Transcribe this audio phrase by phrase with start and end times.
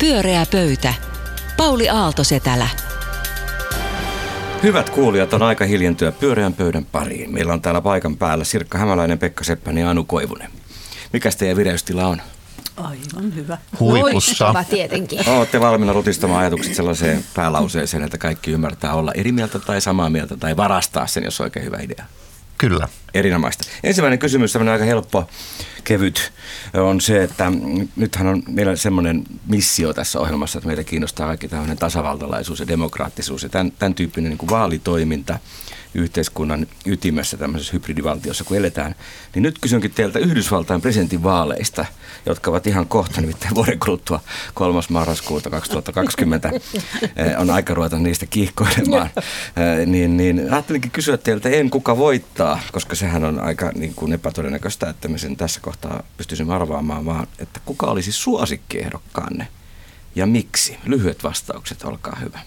[0.00, 0.94] Pyöreä pöytä.
[1.56, 2.68] Pauli Aalto-Setälä.
[4.62, 7.34] Hyvät kuulijat, on aika hiljentyä pyöreän pöydän pariin.
[7.34, 10.50] Meillä on täällä paikan päällä Sirkka Hämäläinen, Pekka Seppänen ja Anu Koivunen.
[11.12, 12.22] Mikäs teidän vireystila on?
[12.76, 13.58] Aivan hyvä.
[13.80, 14.44] Huipussa.
[14.44, 15.28] Loistava tietenkin.
[15.38, 20.36] Olette valmiina rutistamaan ajatukset sellaiseen päälauseeseen, että kaikki ymmärtää olla eri mieltä tai samaa mieltä
[20.36, 22.04] tai varastaa sen, jos on oikein hyvä idea.
[22.58, 22.88] Kyllä.
[23.14, 23.64] Erinomaista.
[23.84, 25.28] Ensimmäinen kysymys, tämmöinen aika helppo,
[25.88, 26.32] kevyt,
[26.74, 27.52] on se, että
[27.96, 33.42] nythän on meillä semmoinen missio tässä ohjelmassa, että meitä kiinnostaa kaikki tämmöinen tasavaltalaisuus ja demokraattisuus
[33.42, 35.38] ja tämän, tämän tyyppinen niin kuin vaalitoiminta
[35.94, 38.94] yhteiskunnan ytimessä tämmöisessä hybridivaltiossa, kun eletään.
[39.34, 41.84] Niin nyt kysynkin teiltä Yhdysvaltain presidentinvaaleista,
[42.26, 44.20] jotka ovat ihan kohta, nimittäin vuoden kuluttua
[44.54, 44.80] 3.
[44.88, 46.50] marraskuuta 2020.
[47.16, 49.10] Eh, on aika ruveta niistä kiihkoilemaan.
[49.16, 54.12] Eh, niin, niin ajattelinkin kysyä teiltä, en kuka voittaa, koska sehän on aika niin kuin
[54.12, 59.48] epätodennäköistä, että me sen tässä kohtaa pystyisimme arvaamaan, vaan että kuka olisi suosikkiehdokkaanne
[60.14, 60.76] ja miksi?
[60.84, 62.40] Lyhyet vastaukset, olkaa hyvä.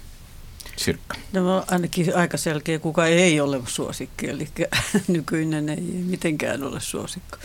[0.81, 1.17] Sirkka.
[1.33, 4.47] No ainakin aika selkeä, kuka ei ole suosikki, eli
[5.07, 7.37] nykyinen ei mitenkään ole suosikko.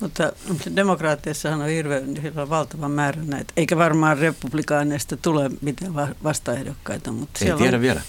[0.00, 0.32] Mutta
[0.76, 2.04] demokraatteissahan on hirveän
[2.36, 7.12] on valtava määrä näitä, eikä varmaan republikaaneista tule mitään va- vastaehdokkaita.
[7.12, 8.00] Mutta Ei tiedä on, vielä.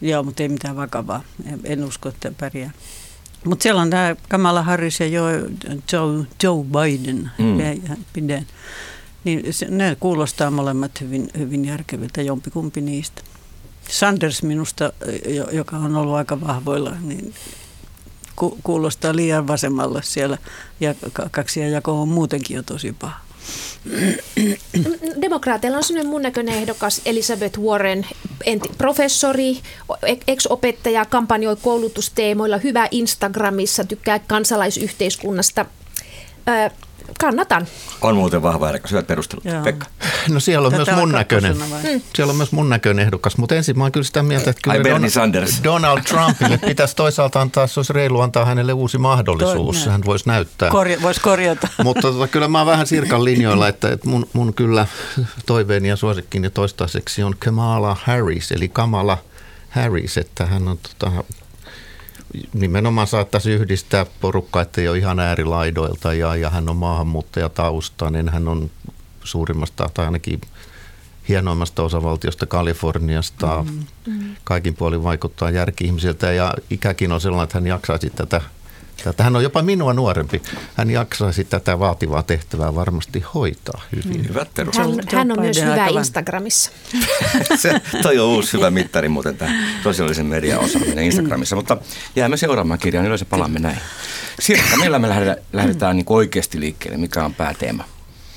[0.00, 1.22] Joo, mutta ei mitään vakavaa.
[1.46, 2.70] En, en usko, että pärjää.
[3.44, 5.42] Mutta siellä on tämä Kamala Harris ja Joe,
[5.92, 7.58] Joe, Joe Biden, Mm.
[9.24, 13.22] Niin se, ne kuulostaa molemmat hyvin, hyvin järkeviltä, jompikumpi niistä.
[13.88, 14.92] Sanders minusta,
[15.28, 17.34] jo- joka on ollut aika vahvoilla, niin
[18.36, 20.38] ku, kuulostaa liian vasemmalle siellä.
[20.80, 23.20] Ja ka- kaksi jako on muutenkin jo tosi paha.
[25.20, 28.06] Demokraateilla on sellainen mun näköinen ehdokas Elizabeth Warren,
[28.46, 29.58] enti, professori,
[30.06, 35.66] e- ex-opettaja, kampanjoi koulutusteemoilla, hyvä Instagramissa, tykkää kansalaisyhteiskunnasta.
[37.20, 37.66] Kannatan.
[38.00, 39.44] On muuten vahva ehdokas, hyvät perustelut.
[39.44, 39.62] Joo.
[39.62, 39.86] Pekka.
[40.28, 41.60] No siellä on Tätä myös mun näköinen.
[41.70, 42.00] vai?
[42.14, 44.76] Siellä on myös mun näköinen ehdokas, mutta ensin mä oon kyllä sitä mieltä, että Ai
[44.78, 45.60] kyllä Bernie Sanders.
[45.64, 50.28] Donald Trumpille pitäisi toisaalta antaa, se olisi reilu antaa hänelle uusi mahdollisuus, Toi- hän voisi
[50.28, 50.70] näyttää.
[50.70, 51.68] Korja, Voisi korjata.
[51.84, 54.86] Mutta tota, kyllä mä oon vähän Sirkan linjoilla, että, että mun, mun kyllä
[55.46, 59.18] toiveeni ja suosikkini toistaiseksi on Kamala Harris, eli Kamala
[59.68, 61.24] Harris, että hän on tota,
[62.54, 68.48] nimenomaan saattaisi yhdistää porukkaa, että ei ole ihan äärilaidoilta ja, ja hän on maahanmuuttajataustainen, hän
[68.48, 68.70] on
[69.24, 70.40] suurimmasta tai ainakin
[71.28, 73.64] hienoimmasta osavaltiosta Kaliforniasta.
[73.64, 74.36] Mm-hmm.
[74.44, 78.40] Kaikin puolin vaikuttaa järki-ihmisiltä ja ikäkin on sellainen, että hän jaksaisi tätä,
[79.04, 79.24] tätä.
[79.24, 80.42] Hän on jopa minua nuorempi.
[80.74, 84.28] Hän jaksaisi tätä vaativaa tehtävää varmasti hoitaa hyvin.
[84.28, 85.12] Hyvät perustelut.
[85.12, 85.86] Hän, hän on myös hyvä.
[85.86, 86.70] Instagramissa.
[87.56, 91.76] Se, toi on uusi hyvä mittari muuten tämä sosiaalisen median osaaminen Instagramissa, mutta
[92.16, 93.78] jäämme seuraamaan kirjaan, yleensä palaamme näin.
[94.40, 97.84] Sirkka, millä me lähdetään, lähdetään niin oikeasti liikkeelle, mikä on pääteema?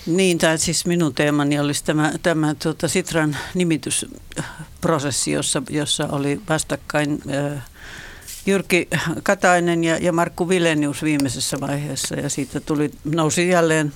[0.05, 7.21] Niin, tai siis minun teemani olisi tämä, tämä tuota Sitran nimitysprosessi, jossa, jossa oli vastakkain
[7.53, 7.63] äh,
[8.45, 8.87] Jyrki
[9.23, 12.15] Katainen ja, ja Markku Vilenius viimeisessä vaiheessa.
[12.15, 13.93] Ja siitä tuli, nousi jälleen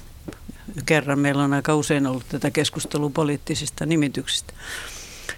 [0.86, 1.20] kerran.
[1.20, 4.54] Meillä on aika usein ollut tätä keskustelua poliittisista nimityksistä.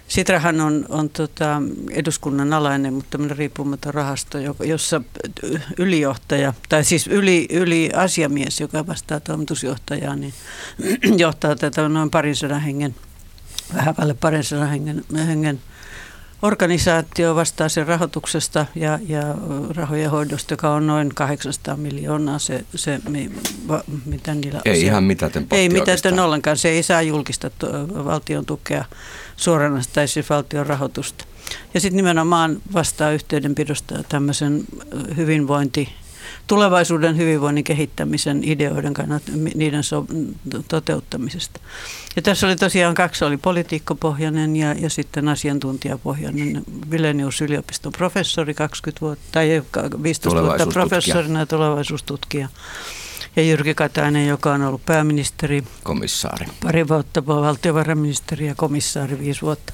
[0.08, 5.00] Sitrahan on, on tota eduskunnan alainen, mutta tämmöinen riippumaton rahasto, jossa
[5.78, 10.34] ylijohtaja, tai siis yli, yli asiamies, joka vastaa toimitusjohtajaa, niin
[11.18, 12.94] johtaa tätä noin parin sadan hengen,
[13.74, 15.60] vähän päälle parin sadan hengen, hengen
[16.42, 19.22] organisaatio vastaa sen rahoituksesta ja, ja
[19.76, 23.30] rahojen hoidosta, joka on noin 800 miljoonaa se, se mi-
[23.68, 26.18] va- mitä niillä Ei se- ihan mitätön potti Ei mitätön oikeastaan.
[26.18, 26.56] ollenkaan.
[26.56, 28.84] Se ei saa julkista to- valtion tukea
[29.36, 31.24] suoranaista tai siis valtion rahoitusta.
[31.74, 34.64] Ja sitten nimenomaan vastaa yhteydenpidosta tämmöisen
[35.16, 35.88] hyvinvointi,
[36.46, 40.06] tulevaisuuden hyvinvoinnin kehittämisen ideoiden kannalta, niiden so-
[40.68, 41.60] toteuttamisesta.
[42.16, 46.62] Ja tässä oli tosiaan kaksi, oli politiikkopohjainen ja, ja sitten asiantuntijapohjainen.
[46.90, 49.62] Vilenius yliopiston professori 20 vuotta, tai
[50.02, 52.48] 15 vuotta professorina ja tulevaisuustutkija.
[53.36, 56.46] Ja Jyrki Katainen, joka on ollut pääministeri Komissaari.
[56.62, 59.72] pari vuotta, valtiovarainministeri ja komissaari viisi vuotta.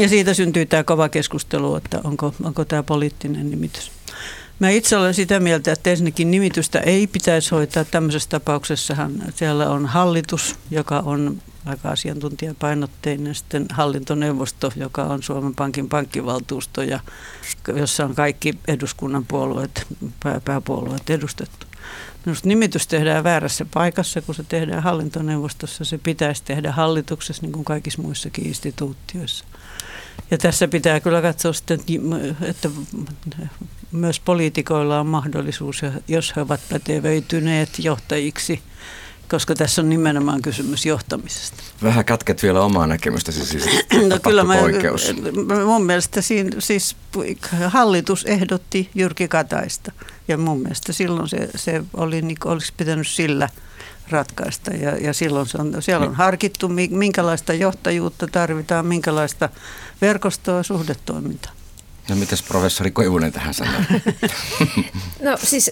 [0.00, 3.92] Ja siitä syntyy tämä kova keskustelu, että onko, onko tämä poliittinen nimitys.
[4.58, 7.84] Mä itse olen sitä mieltä, että ensinnäkin nimitystä ei pitäisi hoitaa.
[7.84, 15.88] Tämmöisessä tapauksessahan siellä on hallitus, joka on aika asiantuntijapainotteinen, sitten hallintoneuvosto, joka on Suomen Pankin
[15.88, 17.00] pankkivaltuusto, ja
[17.74, 19.86] jossa on kaikki eduskunnan puolueet,
[20.22, 21.65] pää, pääpuolueet edustettu.
[22.26, 25.84] Minusta nimitys tehdään väärässä paikassa, kun se tehdään hallintoneuvostossa.
[25.84, 29.44] Se pitäisi tehdä hallituksessa, niin kuin kaikissa muissakin instituutioissa.
[30.30, 31.80] Ja tässä pitää kyllä katsoa sitten,
[32.42, 32.70] että
[33.92, 38.62] myös poliitikoilla on mahdollisuus, jos he ovat pätevöityneet johtajiksi,
[39.30, 41.62] koska tässä on nimenomaan kysymys johtamisesta.
[41.82, 43.64] Vähän kätket vielä omaa näkemystäsi siis
[44.08, 45.12] No kyllä mä, poikkeus.
[45.66, 46.96] mun mielestä siinä, siis
[47.66, 49.92] hallitus ehdotti Jyrki Kataista
[50.28, 53.48] ja mun mielestä silloin se, se oli, niin, olisi pitänyt sillä
[54.10, 59.48] ratkaista ja, ja silloin se on, siellä on harkittu, minkälaista johtajuutta tarvitaan, minkälaista
[60.00, 61.55] verkostoa ja suhdetoimintaa.
[62.08, 63.80] No mitäs professori Koivunen tähän sanoo?
[65.26, 65.70] no siis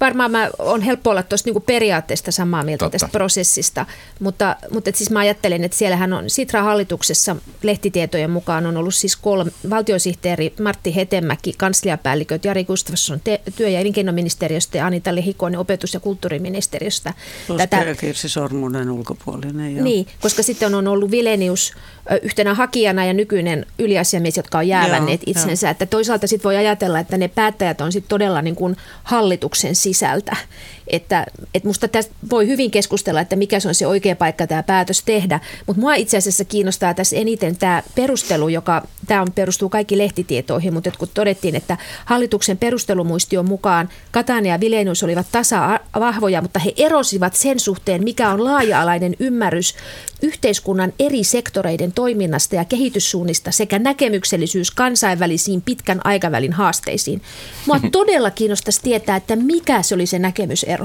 [0.00, 2.98] varmaan mä on helppo olla tuosta niinku periaatteesta samaa mieltä Totta.
[2.98, 3.86] tästä prosessista,
[4.20, 9.16] mutta, mutta et siis mä ajattelen, että siellähän on Sitra-hallituksessa lehtitietojen mukaan on ollut siis
[9.16, 15.94] kolme, valtiosihteeri Martti Hetemäki, kansliapäälliköt Jari Gustafsson te, työ- ja elinkeinoministeriöstä ja Anita Lehikoinen opetus-
[15.94, 17.14] ja kulttuuriministeriöstä.
[17.56, 19.76] Tätä, Kirsi Sormunen ulkopuolinen.
[19.76, 19.84] Joo.
[19.84, 21.72] Niin, koska sitten on ollut Vilenius
[22.22, 25.59] yhtenä hakijana ja nykyinen yliasiamies, jotka on jäävänneet itsensä.
[25.62, 25.70] Jo.
[25.70, 30.36] Että toisaalta sitten voi ajatella, että ne päättäjät on sitten todella niin kuin hallituksen sisältä.
[30.92, 34.62] Että, että musta tästä voi hyvin keskustella, että mikä se on se oikea paikka tämä
[34.62, 39.68] päätös tehdä, mutta mua itse asiassa kiinnostaa tässä eniten tämä perustelu, joka tämä on, perustuu
[39.68, 46.58] kaikki lehtitietoihin, mutta kun todettiin, että hallituksen perustelumuistion mukaan Katainen ja Vilenius olivat tasa-vahvoja, mutta
[46.58, 49.74] he erosivat sen suhteen, mikä on laaja-alainen ymmärrys
[50.22, 57.22] yhteiskunnan eri sektoreiden toiminnasta ja kehityssuunnista sekä näkemyksellisyys kansainvälisiin pitkän aikavälin haasteisiin.
[57.66, 60.79] Mua todella kiinnostaisi tietää, että mikä se oli se näkemysero.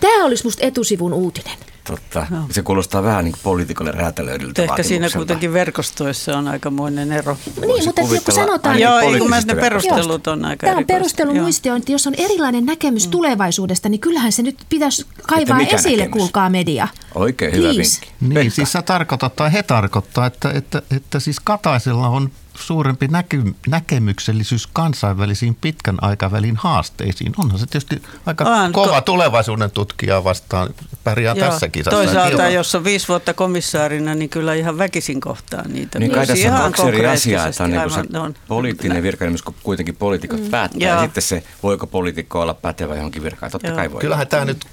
[0.00, 1.58] Tämä olisi musta etusivun uutinen.
[1.86, 2.26] Totta.
[2.30, 2.46] No.
[2.50, 7.36] Se kuulostaa vähän niin poliitikolle räätälöidyltä Ehkä siinä kuitenkin verkostoissa on aikamoinen ero.
[7.60, 8.78] Niin, mutta kun sanotaan...
[8.78, 13.10] Joo, kun ne perustelut on aika Tämä on perustelumuistio, että jos on erilainen näkemys mm.
[13.10, 16.18] tulevaisuudesta, niin kyllähän se nyt pitäisi kaivaa esille, näkemys?
[16.18, 16.88] kuulkaa media.
[17.14, 17.68] Oikein Please.
[17.68, 18.12] hyvä vinkki.
[18.20, 18.54] Niin, Pekka.
[18.54, 24.66] siis se tarkoittaa, tai he tarkoittaa, että, että, että siis Kataisella on suurempi näky, näkemyksellisyys
[24.66, 27.32] kansainvälisiin pitkän aikavälin haasteisiin.
[27.38, 30.74] Onhan se tietysti aika on, kova ko- tulevaisuuden tutkija vastaan.
[31.04, 31.96] Pärjää Joo, tässä kisassa.
[31.96, 35.98] Toisaalta, jos on viisi vuotta komissaarina, niin kyllä ihan väkisin kohtaa niitä.
[35.98, 38.34] Niin kai tässä on kaksi eri asiaa, että on, niin se on.
[38.48, 40.50] poliittinen virkailimus, kun kuitenkin poliitikot mm.
[40.50, 40.88] päättää.
[40.88, 40.96] Joo.
[40.96, 43.52] Ja sitten se, voiko poliitikko olla pätevä johonkin virkaan.
[43.52, 43.76] Totta Joo.
[43.76, 44.00] kai voi.
[44.00, 44.66] Kyllähän tämä nyt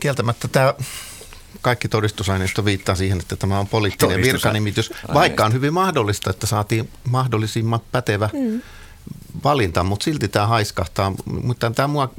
[0.00, 0.74] kieltämättä tämä
[1.62, 6.88] kaikki todistusaineisto viittaa siihen, että tämä on poliittinen virkanimitys, vaikka on hyvin mahdollista, että saatiin
[7.10, 8.62] mahdollisimman pätevä mm.
[9.44, 11.12] valinta, mutta silti tämä haiskahtaa.
[11.42, 12.14] Mutta tämä mua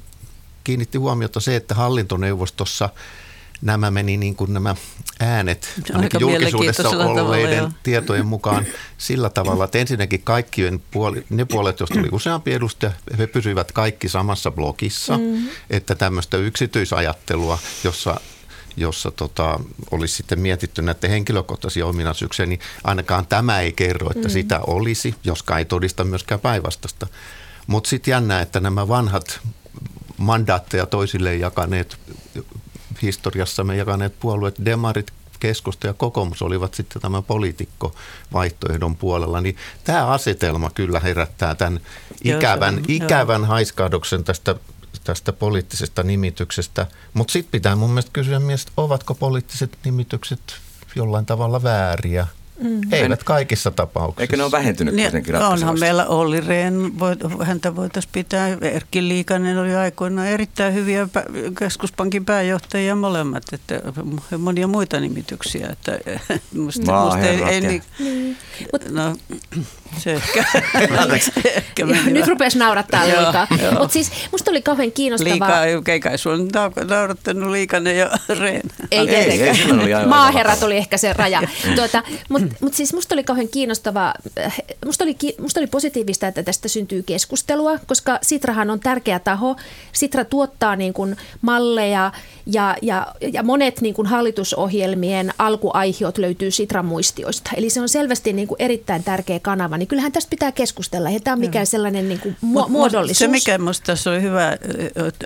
[0.64, 2.90] kiinnitti huomiota se, että hallintoneuvostossa
[3.62, 4.76] nämä meni niin kuin nämä
[5.20, 5.74] äänet
[6.20, 8.66] julkisuudessa olleiden tavalla, tietojen mukaan
[8.98, 14.10] sillä tavalla, että ensinnäkin kaikkien puoli, ne puolet, joista oli useampi edustaja, he pysyivät kaikki
[14.10, 15.48] samassa blogissa, mm.
[15.70, 18.20] että tämmöistä yksityisajattelua, jossa
[18.80, 19.60] jossa tota,
[19.92, 24.32] olisi sitten mietitty näiden henkilökohtaisia ominaisuuksia, niin ainakaan tämä ei kerro, että mm.
[24.32, 27.08] sitä olisi, joskaan ei todista myöskään päinvastasta.
[27.68, 29.40] Mutta sitten jännä, että nämä vanhat
[30.18, 31.98] mandaatteja toisille jakaneet,
[33.02, 40.70] historiassamme jakaneet puolueet, demarit, keskusta ja kokoomus olivat sitten tämän poliitikko-vaihtoehdon puolella, niin tämä asetelma
[40.70, 41.80] kyllä herättää tämän
[42.24, 44.56] ikävän, ikävän haiskahduksen tästä
[45.10, 46.88] tästä poliittisesta nimityksestä.
[47.14, 50.40] Mutta sitten pitää mun mielestä kysyä myös, ovatko poliittiset nimitykset
[50.96, 52.28] jollain tavalla vääriä–
[52.60, 52.82] Mm.
[52.92, 54.22] Eivät kaikissa tapauksissa.
[54.22, 56.92] Eikö ne ole vähentynyt niin, kuitenkin Onhan meillä Olli Rehn,
[57.44, 58.58] häntä voitaisiin pitää.
[58.62, 61.08] Erkki Liikanen oli aikoinaan erittäin hyviä
[61.60, 63.44] keskuspankin pääjohtajia molemmat.
[63.54, 63.82] Että
[64.38, 65.68] monia muita nimityksiä.
[65.72, 65.92] Että,
[66.64, 68.38] musta, musta ei, ei, niin, niin.
[68.92, 69.16] No,
[70.04, 70.46] se ehkä.
[71.56, 73.48] ehkä Nyt rupesi naurattaa liikaa.
[73.80, 75.32] Mutta siis musta oli kauhean kiinnostavaa.
[75.64, 76.38] Liikaa, ei kai sulla
[76.88, 78.70] naurattanut Liikanen ja Rehn.
[78.92, 79.82] Ei tietenkään.
[79.82, 81.42] Ei, ei, Maaherrat oli ehkä se raja.
[81.76, 84.14] Tuota, Mutta mutta siis musta oli kauhean kiinnostavaa,
[84.86, 89.56] musta oli, musta oli positiivista, että tästä syntyy keskustelua, koska Sitrahan on tärkeä taho.
[89.94, 92.12] Sitra tuottaa niin kuin malleja
[92.46, 97.52] ja, ja, ja monet niin kuin hallitusohjelmien alkuaihiot löytyy Sitran muistioista.
[97.56, 101.10] Eli se on selvästi niin kuin erittäin tärkeä kanava, niin kyllähän tästä pitää keskustella.
[101.10, 103.20] Ei tämä ole mikään sellainen niin kuin mu- muodollisuus.
[103.20, 104.52] Se, mikä minusta tässä oli hyvä,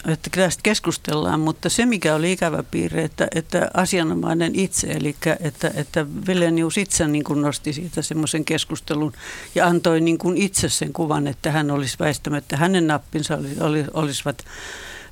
[0.07, 5.71] että tästä keskustellaan, mutta se, mikä oli ikävä piirre, että, että asianomainen itse, eli että,
[5.75, 9.13] että Vilenius itse niin kuin nosti siitä semmoisen keskustelun
[9.55, 13.85] ja antoi niin kuin itse sen kuvan, että hän olisi väistämättä, hänen nappinsa oli, oli,
[13.93, 14.45] olisivat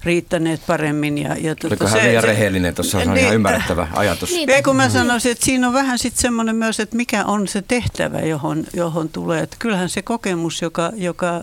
[0.04, 1.18] riittäneet paremmin.
[1.18, 2.76] Ja, ja tuota, Oliko hän liian rehellinen?
[2.76, 4.32] Tuossa on niin, ihan ymmärrettävä ajatus.
[4.32, 7.48] Niin, Ei, kun mä sanoisin, että siinä on vähän sitten semmoinen myös, että mikä on
[7.48, 9.44] se tehtävä, johon, johon tulee.
[9.44, 11.42] Että kyllähän se kokemus, joka, joka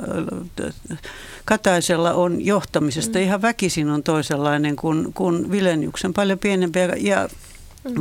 [1.45, 3.25] Kataisella on johtamisesta, mm.
[3.25, 7.29] ihan väkisin on toisenlainen kuin, kuin Vileniuksen, paljon pienempi ja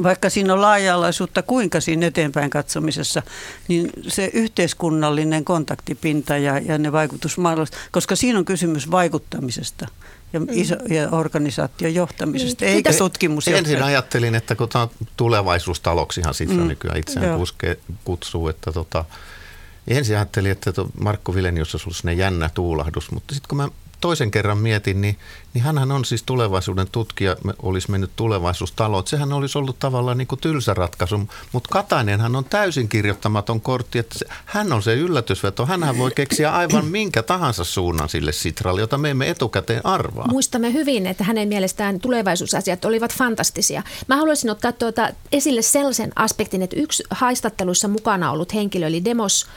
[0.04, 3.24] vaikka siinä on laaja-alaisuutta kuinka siinä eteenpäin katsomisessa,
[3.68, 9.88] niin se yhteiskunnallinen kontaktipinta ja, ja ne vaikutusmahdollisuudet, koska siinä on kysymys vaikuttamisesta
[10.34, 12.76] ja, iso, ja organisaation johtamisesta, Niin.
[12.76, 13.48] eikä tutkimus.
[13.48, 17.38] Ensin ajattelin, että kun tämä tulevaisuustaloksihan Sitra Mm, mm, nykyään itseään joo.
[17.38, 19.06] kuske, kutsuu, että tota,
[19.88, 23.68] ensin ajattelin, että to Markku Vilenius olisi sinne jännä tuulahdus, mutta sitten kun mä
[24.02, 25.18] toisen kerran mietin, niin,
[25.54, 29.08] niin hänhän on siis tulevaisuuden tutkija, olisi mennyt tulevaisuustaloon.
[29.08, 31.18] Sehän olisi ollut tavallaan niin kuin tylsä ratkaisu,
[31.52, 35.66] mutta Katainenhan on täysin kirjoittamaton kortti, että se, hän on se yllätysveto.
[35.66, 40.28] Hänhän voi keksiä aivan minkä tahansa suunnan sille Sitralle, jota me emme etukäteen arvaa.
[40.28, 43.84] Muistamme hyvin, että hänen mielestään tulevaisuusasiat olivat fantastisia.
[44.08, 49.48] Mä haluaisin ottaa tuota esille sellaisen aspektin, että yksi haistatteluissa mukana ollut henkilö, eli Demos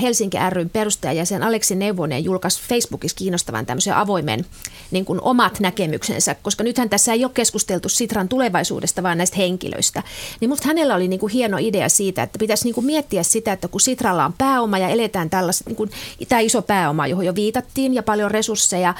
[0.00, 4.46] Helsinki ryn perustajajäsen Aleksi Neuvonen julkaisi Facebookissa kiinnostavan tämmöisen avoimen
[4.90, 10.02] niin kuin omat näkemyksensä, koska nythän tässä ei ole keskusteltu Sitran tulevaisuudesta, vaan näistä henkilöistä.
[10.40, 13.52] Niin musta hänellä oli niin kuin hieno idea siitä, että pitäisi niin kuin miettiä sitä,
[13.52, 15.90] että kun Sitralla on pääoma ja eletään tällaista, niin kuin,
[16.28, 18.94] tämä iso pääoma, johon jo viitattiin ja paljon resursseja,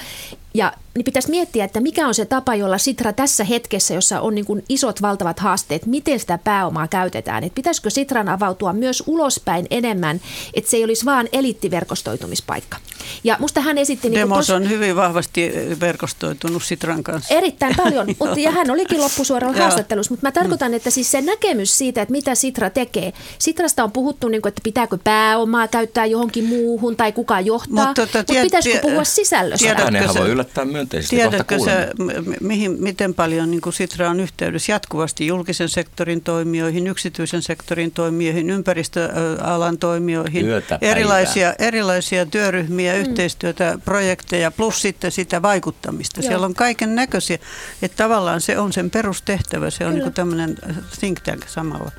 [0.59, 4.35] ja niin pitäisi miettiä, että mikä on se tapa, jolla Sitra tässä hetkessä, jossa on
[4.35, 7.43] niin kuin isot valtavat haasteet, miten sitä pääomaa käytetään.
[7.43, 10.21] Että pitäisikö Sitran avautua myös ulospäin enemmän,
[10.53, 12.77] että se ei olisi vaan eliittiverkostoitumispaikka.
[13.23, 14.09] Ja musta hän esitti...
[14.09, 17.33] Niin Demos tos- on hyvin vahvasti verkostoitunut Sitran kanssa.
[17.33, 21.77] Erittäin paljon, mutta, ja hän olikin loppusuoralla haastattelussa, mutta mä tarkoitan, että siis se näkemys
[21.77, 23.13] siitä, että mitä Sitra tekee.
[23.39, 27.87] Sitrasta on puhuttu, niin kuin, että pitääkö pääomaa käyttää johonkin muuhun tai kuka johtaa, Mut
[27.87, 29.65] mutta, tota, tied- pitäisikö puhua sisällöstä?
[29.65, 30.13] tiedätkö
[30.49, 31.15] Yllättää myönteisesti.
[31.15, 36.87] Tiedätkö sä, m- mihin, miten paljon niin kuin Sitra on yhteydessä jatkuvasti julkisen sektorin toimijoihin,
[36.87, 40.95] yksityisen sektorin toimijoihin, ympäristöalan toimijoihin, Yötä päivää.
[40.95, 42.99] erilaisia, erilaisia työryhmiä, mm.
[42.99, 46.19] yhteistyötä, projekteja, plus sitten sitä vaikuttamista.
[46.19, 46.27] Joo.
[46.27, 47.37] Siellä on kaiken näköisiä,
[47.81, 50.05] että tavallaan se on sen perustehtävä, se on Kyllä.
[50.05, 50.57] niin tämmöinen
[50.99, 51.91] think tank samalla.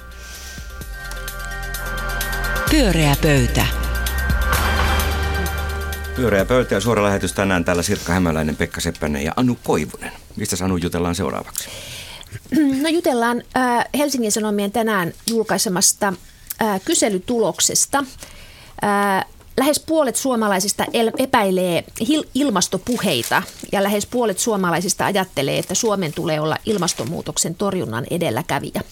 [2.70, 3.89] Pyöreä pöytä.
[6.16, 10.12] Pyöreä pöytä ja suora lähetys tänään täällä Sirkka Hämäläinen, Pekka Seppänen ja Anu Koivunen.
[10.36, 11.68] Mistä Anu jutellaan seuraavaksi?
[12.82, 16.12] No jutellaan äh, Helsingin Sanomien tänään julkaisemasta
[16.62, 18.04] äh, kyselytuloksesta.
[18.84, 19.26] Äh,
[19.58, 26.40] lähes puolet suomalaisista el- epäilee hil- ilmastopuheita ja lähes puolet suomalaisista ajattelee, että Suomen tulee
[26.40, 28.82] olla ilmastonmuutoksen torjunnan edelläkävijä.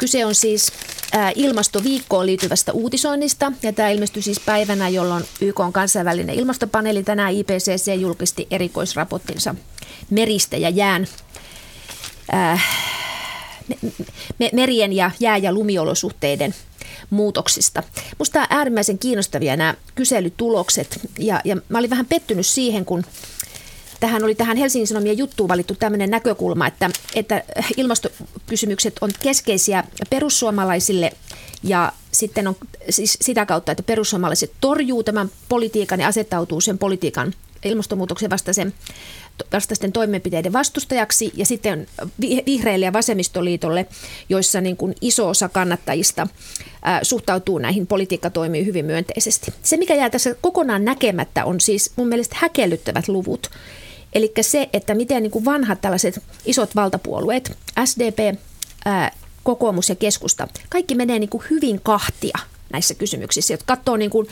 [0.00, 0.72] Kyse on siis
[1.14, 7.32] äh, ilmastoviikkoon liittyvästä uutisoinnista, ja tämä ilmestyi siis päivänä, jolloin YK on kansainvälinen ilmastopaneeli tänään
[7.32, 9.54] IPCC julkisti erikoisraporttinsa
[10.10, 11.06] meristä ja jään
[12.34, 12.64] äh,
[13.68, 13.90] me-
[14.38, 16.54] me- merien ja jää- ja lumiolosuhteiden
[17.10, 17.82] muutoksista.
[18.18, 23.04] Minusta on äärimmäisen kiinnostavia nämä kyselytulokset ja, ja mä olin vähän pettynyt siihen, kun
[24.00, 27.44] tähän oli tähän Helsingin Sanomien juttuun valittu tämmöinen näkökulma, että, että
[27.76, 31.12] ilmastokysymykset on keskeisiä perussuomalaisille
[31.62, 32.56] ja sitten on
[32.90, 38.74] siis sitä kautta, että perussuomalaiset torjuu tämän politiikan ja asettautuu sen politiikan ilmastonmuutoksen vastaisen,
[39.52, 41.86] vastaisten toimenpiteiden vastustajaksi ja sitten
[42.20, 43.86] vi- vihreille ja vasemmistoliitolle,
[44.28, 46.26] joissa niin kuin iso osa kannattajista
[46.82, 49.54] ää, suhtautuu näihin politiikkatoimiin hyvin myönteisesti.
[49.62, 53.50] Se, mikä jää tässä kokonaan näkemättä, on siis mun mielestä häkellyttävät luvut.
[54.12, 58.38] Eli se, että miten niin kuin vanhat tällaiset isot valtapuolueet, SDP,
[58.84, 59.12] ää,
[59.42, 62.38] kokoomus ja keskusta, kaikki menee niin kuin hyvin kahtia
[62.72, 64.28] näissä kysymyksissä, jotka katsoo niin kuin,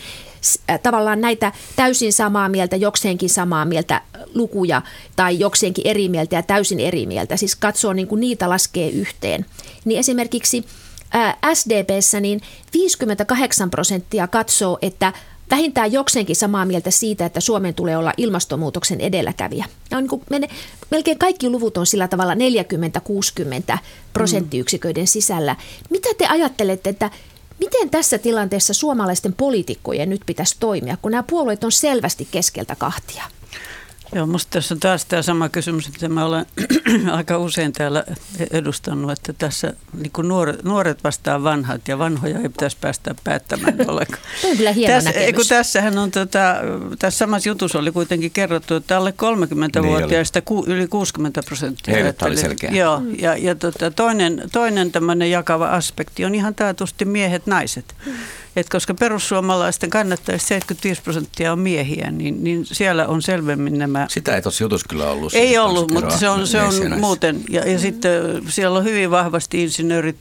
[0.71, 4.03] äh, tavallaan näitä täysin samaa mieltä, jokseenkin samaa mieltä
[4.35, 4.83] lukuja
[5.17, 9.47] tai jokseenkin eri mieltä ja täysin eri mieltä, siis katsoo niin kuin niitä laskee yhteen.
[9.85, 10.65] Niin esimerkiksi
[11.11, 12.41] ää, SDPssä niin
[12.73, 15.13] 58 prosenttia katsoo, että
[15.51, 19.65] vähintään jokseenkin samaa mieltä siitä, että Suomen tulee olla ilmastonmuutoksen edelläkävijä.
[19.91, 20.23] Ja on niin kuin,
[20.91, 23.79] melkein kaikki luvut on sillä tavalla 40-60
[24.13, 25.57] prosenttiyksiköiden sisällä.
[25.91, 27.11] Mitä te ajattelette, että
[27.59, 33.38] miten tässä tilanteessa suomalaisten poliitikkojen nyt pitäisi toimia, kun nämä puolueet on selvästi keskeltä kahtia?
[34.15, 36.47] Joo, musta tässä on taas tämä sama kysymys, että mä olen
[37.13, 38.05] aika usein täällä
[38.51, 43.75] edustanut, että tässä niin kuin nuoret, nuoret vastaa vanhat ja vanhoja ei pitäisi päästä päättämään
[43.91, 44.23] ollenkaan.
[44.41, 46.57] Tuo on kyllä hieno Tässä, kun tässähän on, tota,
[46.99, 49.15] tässä samassa jutussa oli kuitenkin kerrottu, että alle
[49.83, 51.95] 30-vuotiaista ku, yli 60 prosenttia.
[51.95, 52.71] Heille tämä oli selkeä.
[52.71, 57.95] Joo, ja, ja tota, toinen, toinen tämmöinen jakava aspekti on ihan taatusti miehet-naiset.
[58.59, 64.35] Et koska perussuomalaisten kannattajista 75 prosenttia on miehiä, niin, niin siellä on selvemmin nämä Sitä
[64.37, 65.35] ei tuossa jutussa kyllä ollut.
[65.35, 67.45] ei ollut, mutta se on, se on muuten.
[67.51, 68.13] Ja, ja sitten
[68.49, 70.17] siellä on hyvin vahvasti insinöörit,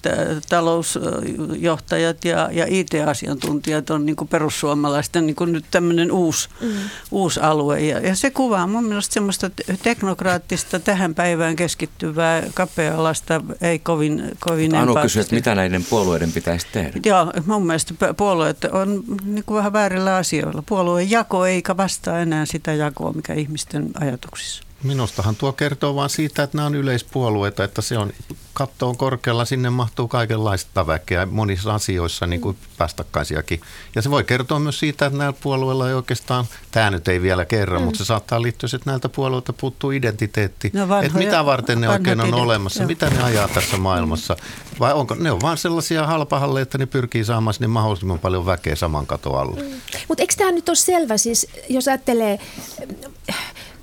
[0.49, 6.69] talousjohtajat ja, ja IT-asiantuntijat on niin kuin perussuomalaisten niin kuin nyt tämmöinen uusi, mm.
[7.11, 7.79] uusi alue.
[7.79, 9.49] Ja, ja se kuvaa mun mielestä semmoista
[9.83, 16.67] teknokraattista, tähän päivään keskittyvää, kapea-alasta, ei kovin, kovin Anu kysyi, että mitä näiden puolueiden pitäisi
[16.71, 16.99] tehdä.
[17.05, 20.63] Joo, mun mielestä pu- puolueet on niin kuin vähän väärillä asioilla.
[20.65, 24.63] Puolueen jako eikä vastaa enää sitä jakoa, mikä ihmisten ajatuksissa.
[24.83, 28.11] Minustahan tuo kertoo vain siitä, että nämä on yleispuolueita, että se on
[28.57, 33.61] katto on korkealla, sinne mahtuu kaikenlaista väkeä monissa asioissa niin kuin vastakkaisiakin.
[33.95, 37.45] Ja se voi kertoa myös siitä, että näillä puolueilla ei oikeastaan, tämä nyt ei vielä
[37.45, 37.85] kerran, mm.
[37.85, 40.71] mutta se saattaa liittyä, että näiltä puolueilta puuttuu identiteetti.
[40.73, 42.87] No vanhoja, että mitä varten ne oikein on olemassa, jo.
[42.87, 44.35] mitä ne ajaa tässä maailmassa.
[44.79, 48.75] Vai onko ne on vain sellaisia halpahalle, että ne pyrkii saamaan sinne mahdollisimman paljon väkeä
[48.75, 49.61] saman katon alle.
[49.61, 49.69] Mm.
[50.07, 52.39] Mutta eikö tämä nyt ole selvä, siis jos ajattelee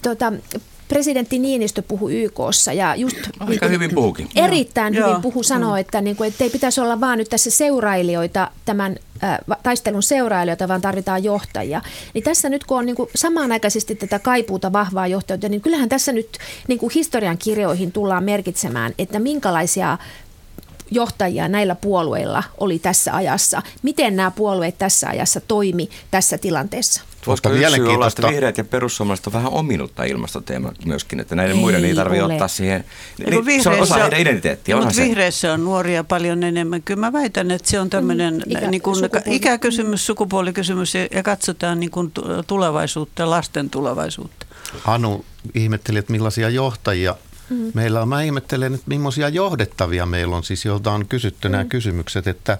[0.02, 0.32] tuota,
[0.94, 4.28] presidentti Niinistö puhui YKssa ja just Aika niin kuin, hyvin puhukin.
[4.36, 5.08] Erittäin Joo.
[5.08, 8.96] hyvin puhu sanoo, että, niin kuin, että ei pitäisi olla vaan nyt tässä seurailijoita, tämän
[9.24, 11.82] äh, taistelun seurailijoita, vaan tarvitaan johtajia.
[12.14, 16.12] Niin tässä nyt kun on niin kuin, samanaikaisesti tätä kaipuuta vahvaa johtajuutta, niin kyllähän tässä
[16.12, 19.98] nyt niin kuin historian kirjoihin tullaan merkitsemään, että minkälaisia
[20.94, 23.62] johtajia näillä puolueilla oli tässä ajassa.
[23.82, 27.02] Miten nämä puolueet tässä ajassa toimi tässä tilanteessa?
[27.26, 31.60] Voisiko yksi olla, että vihreät ja perussuomalaiset on vähän ominutta ilmastoteema myöskin, että näiden ei
[31.60, 32.84] muiden ei tarvitse ottaa siihen.
[33.30, 34.76] Niin, se on osa heidän identiteettiä.
[34.76, 36.82] Mutta vihreissä on nuoria paljon enemmän.
[36.82, 39.36] Kyllä mä väitän, että se on tämmöinen mm, ikä, niin kuin sukupuoli.
[39.36, 42.12] ikäkysymys, sukupuolikysymys ja, ja katsotaan niin kuin
[42.46, 44.46] tulevaisuutta, lasten tulevaisuutta.
[44.84, 45.24] Anu
[45.54, 47.16] ihmetteli, että millaisia johtajia
[47.50, 47.70] Mm.
[47.74, 51.52] Meillä on, mä ihmettelen, että millaisia johdettavia meillä on, siis joilta on kysytty mm.
[51.52, 52.58] nämä kysymykset, että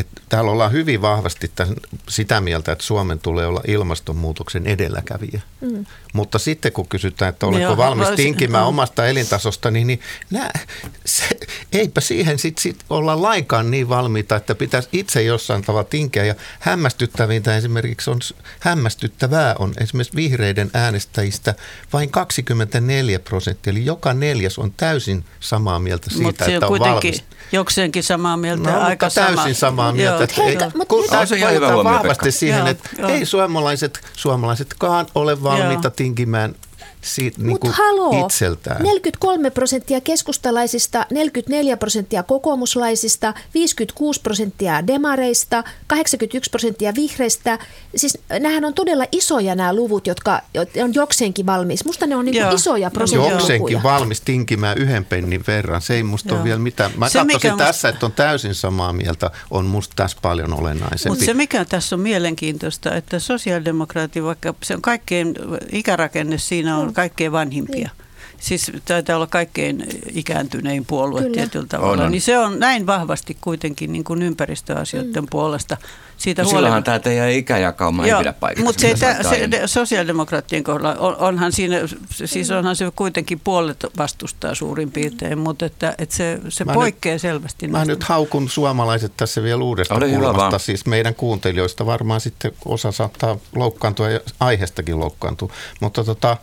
[0.00, 1.74] että täällä ollaan hyvin vahvasti tämän,
[2.08, 5.40] sitä mieltä, että Suomen tulee olla ilmastonmuutoksen edelläkävijä.
[5.60, 5.86] Mm.
[6.12, 8.68] Mutta sitten kun kysytään, että oletko niin valmis tinkimään mm.
[8.68, 10.00] omasta elintasosta, niin, niin
[10.30, 10.58] nää,
[11.04, 11.24] se,
[11.72, 16.24] eipä siihen sitten sit olla lainkaan niin valmiita, että pitäisi itse jossain tavalla tinkeä.
[16.24, 18.18] Ja hämmästyttävintä esimerkiksi on,
[18.60, 21.54] hämmästyttävää on esimerkiksi vihreiden äänestäjistä
[21.92, 27.24] vain 24 prosenttia, eli joka neljäs on täysin samaa mieltä siitä, Mut että on valmis
[27.52, 28.70] jokseenkin samaa mieltä.
[28.70, 29.54] No, aika täysin sama.
[29.54, 30.28] samaa mieltä.
[30.36, 30.48] Joo.
[30.48, 33.08] Että ei, kun on se ihan hyvä vahvasti siihen, joo, että joo.
[33.08, 35.94] ei suomalaiset, suomalaisetkaan ole valmiita joo.
[35.96, 36.54] tinkimään
[37.00, 38.82] siitä niin kuin haloo, itseltään.
[38.82, 47.58] 43 prosenttia keskustalaisista, 44 prosenttia kokoomuslaisista, 56 prosenttia demareista, 81 prosenttia vihreistä.
[47.96, 50.42] Siis nämähän on todella isoja nämä luvut, jotka
[50.84, 51.84] on jokseenkin valmis.
[51.84, 53.32] Musta ne on niin kuin isoja prosenttia.
[53.32, 55.82] Jokseenkin valmis tinkimään yhden pennin verran.
[55.82, 56.36] Se ei musta Joo.
[56.36, 56.90] ole vielä mitään.
[56.96, 57.88] Mä se, katsoisin tässä, musta...
[57.88, 61.08] että on täysin samaa mieltä, on musta tässä paljon olennaisempi.
[61.08, 65.34] Mutta se mikä tässä on mielenkiintoista, että sosiaalidemokraatti, vaikka se on kaikkein
[65.72, 67.88] ikärakenne siinä on kaikkein vanhimpia.
[67.98, 68.07] Niin.
[68.40, 71.34] Siis taitaa olla kaikkein ikääntynein puolue Kyllä.
[71.34, 72.04] tietyllä tavalla.
[72.04, 75.28] On, Niin se on näin vahvasti kuitenkin niin kuin ympäristöasioiden mm.
[75.30, 75.76] puolesta.
[76.16, 78.64] Siitä no silloinhan tämä teidän ikäjakauma ei pidä paikkaa.
[78.64, 81.76] Mutta se, se, sosiaalidemokraattien kohdalla on, onhan siinä,
[82.24, 87.14] siis onhan se kuitenkin puolet vastustaa suurin piirtein, mutta että, että se, se mä poikkeaa
[87.14, 87.68] nyt, selvästi.
[87.68, 87.92] Mä näistä.
[87.92, 93.36] nyt haukun suomalaiset tässä vielä uudesta Ole kulmasta, siis meidän kuuntelijoista varmaan sitten osa saattaa
[93.54, 96.36] loukkaantua ja aiheestakin loukkaantua, mutta tota,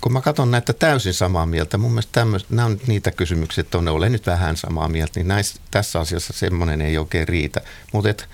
[0.00, 3.78] kun mä katson näitä täysin samaa mieltä, mun mielestä tämmöset, nämä on niitä kysymyksiä, että
[3.78, 7.60] on, olen nyt vähän samaa mieltä, niin näissä, tässä asiassa semmoinen ei oikein riitä.
[7.92, 8.24] Mutta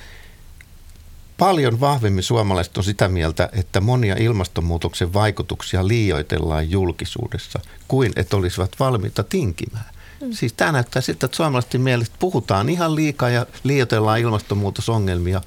[1.39, 8.77] paljon vahvemmin suomalaiset on sitä mieltä, että monia ilmastonmuutoksen vaikutuksia liioitellaan julkisuudessa, kuin että olisivat
[8.81, 9.85] valmiita tinkimään.
[10.21, 10.33] Mm.
[10.33, 15.41] Siis tämä näyttää siltä, että suomalaisten mielestä puhutaan ihan liikaa ja liioitellaan ilmastonmuutosongelmia.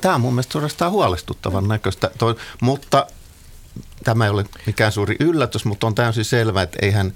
[0.00, 1.68] Tämä on mun mielestä suorastaan huolestuttavan mm.
[1.68, 2.10] näköistä,
[2.60, 3.06] mutta
[4.04, 7.12] tämä ei ole mikään suuri yllätys, mutta on täysin selvää, että eihän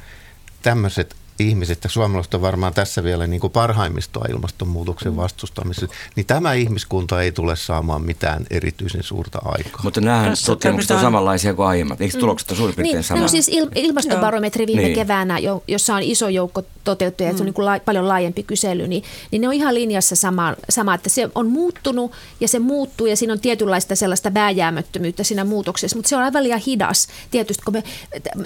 [0.62, 5.16] tämmöiset ihmiset, ja suomalaiset on varmaan tässä vielä niin kuin parhaimmistoa ilmastonmuutoksen mm.
[5.16, 9.80] vastustamisessa, niin tämä ihmiskunta ei tule saamaan mitään erityisen suurta aikaa.
[9.82, 12.00] Mutta nämä tutkimukset on samanlaisia kuin aiemmat.
[12.00, 12.20] Eikö mm.
[12.20, 13.20] tulokset ole suurin piirtein niin, sama?
[13.20, 14.94] No siis il- ilmastobarometri viime niin.
[14.94, 17.36] keväänä, jossa on iso joukko toteuttajia, mm.
[17.36, 20.54] se on niin kuin la- paljon laajempi kysely, niin, niin ne on ihan linjassa sama,
[20.70, 25.44] sama, että se on muuttunut ja se muuttuu ja siinä on tietynlaista sellaista vääjäämättömyyttä siinä
[25.44, 27.08] muutoksessa, mutta se on aivan liian hidas.
[27.30, 27.82] Tietysti kun me,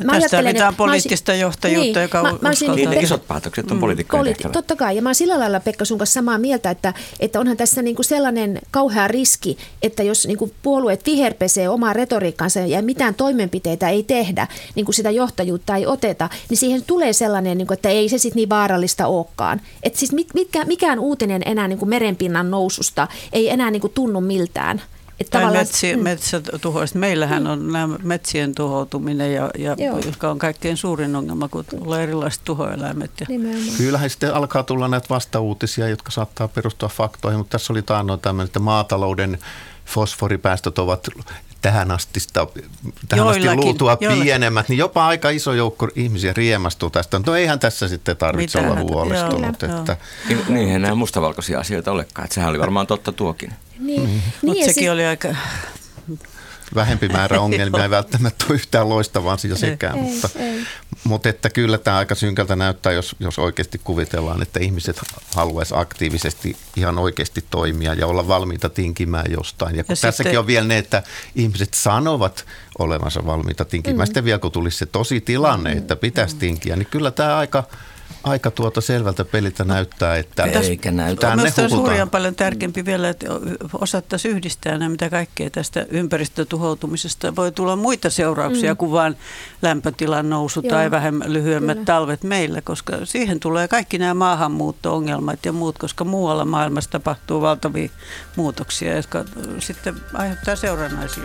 [0.04, 3.80] mä Tästä tarvitaan poliittista johtajuutta, niin, joka mä, mä niin, ne isot päätökset on mm,
[3.80, 4.52] poliitikkojen politi-.
[4.52, 7.56] Totta kai, ja mä oon sillä lailla Pekka sun kanssa samaa mieltä, että, että onhan
[7.56, 13.88] tässä niinku sellainen kauhea riski, että jos niinku puolueet viherpesee omaa retoriikkansa ja mitään toimenpiteitä
[13.88, 18.08] ei tehdä, niin kuin sitä johtajuutta ei oteta, niin siihen tulee sellainen, niinku, että ei
[18.08, 19.60] se sitten niin vaarallista olekaan.
[19.82, 24.82] Että siis mitkä, mikään uutinen enää niinku merenpinnan noususta ei enää niinku tunnu miltään.
[25.20, 26.02] Että tai metsi, mm.
[26.02, 26.98] metsätuhoista.
[26.98, 27.50] Meillähän mm.
[27.50, 33.10] on nämä metsien tuhoutuminen, ja, ja jotka on kaikkein suurin ongelma, kun tulee erilaiset tuhoeläimet.
[33.20, 33.26] Ja.
[33.76, 38.46] Kyllähän sitten alkaa tulla näitä vastauutisia, jotka saattaa perustua faktoihin, mutta tässä oli taannoin tämmöinen,
[38.46, 39.38] että maatalouden
[39.86, 41.08] fosforipäästöt ovat
[41.62, 42.46] tähän asti, sitä,
[43.08, 44.24] tähän joillakin, asti luultua joillakin.
[44.24, 47.20] pienemmät, niin jopa aika iso joukko ihmisiä riemastuu tästä.
[47.26, 49.62] No eihän tässä sitten tarvitse Mitä olla huolestunut.
[49.62, 49.96] Joo, että...
[50.30, 50.38] Joo.
[50.48, 53.52] Niin, ei nämä mustavalkoisia asioita olekaan, että sehän oli varmaan totta tuokin.
[53.78, 54.06] Niin, mm.
[54.06, 54.90] niin Mutta sekin se...
[54.90, 55.28] oli aika
[56.74, 59.96] vähempi määrä ongelmia ei välttämättä ole yhtään loistava asia sekään.
[59.96, 60.66] Ei, mutta, ei.
[61.04, 65.00] mutta että kyllä tämä aika synkältä näyttää, jos, jos oikeasti kuvitellaan, että ihmiset
[65.34, 69.76] haluaisivat aktiivisesti ihan oikeasti toimia ja olla valmiita tinkimään jostain.
[69.76, 71.02] Ja Ja tässäkin sitten- on vielä ne, että
[71.34, 72.44] ihmiset sanovat
[72.78, 74.04] olevansa valmiita tinkimään.
[74.04, 74.06] Mm.
[74.06, 77.64] Sitten vielä kun tulisi se tosi tilanne, että pitäisi tinkiä, niin kyllä tämä aika,
[78.22, 81.20] aika tuota selvältä peliltä näyttää, että Eikä näytä.
[81.20, 81.90] tänne Mielestäni hukutaan.
[81.90, 83.26] hurjan paljon tärkeämpi vielä, että
[83.72, 88.76] osattaisiin yhdistää nämä, mitä kaikkea tästä ympäristötuhoutumisesta voi tulla muita seurauksia mm.
[88.76, 89.16] kuin vain
[89.62, 91.86] lämpötilan nousu Joo, tai vähemmän lyhyemmät kyllä.
[91.86, 97.88] talvet meillä, koska siihen tulee kaikki nämä maahanmuutto-ongelmat ja muut, koska muualla maailmassa tapahtuu valtavia
[98.36, 99.24] muutoksia, jotka
[99.58, 101.24] sitten aiheuttaa seurannaisia.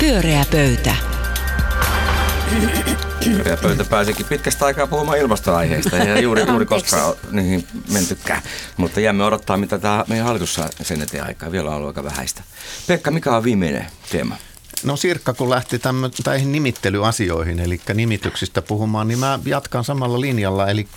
[0.00, 1.11] Pyöreä pöytä.
[3.50, 6.66] Ja pöytä pääsikin pitkästä aikaa puhumaan ilmastoaiheista ja juuri, juuri Anteeksi.
[6.96, 8.42] koska on niihin mentykään.
[8.76, 11.52] Mutta jäämme odottaa, mitä tämä meidän hallitus saa sen eteen aikaa.
[11.52, 12.42] Vielä on ollut aika vähäistä.
[12.86, 14.36] Pekka, mikä on viimeinen teema?
[14.84, 20.68] No Sirkka, kun lähti tämmö, näihin nimittelyasioihin, eli nimityksistä puhumaan, niin mä jatkan samalla linjalla.
[20.68, 20.88] Eli